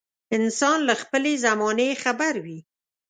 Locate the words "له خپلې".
0.89-1.33